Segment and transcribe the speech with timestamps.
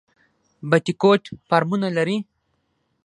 [0.69, 2.17] بټي کوټ فارمونه لري؟